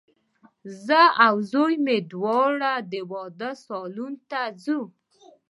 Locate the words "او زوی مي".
1.25-1.97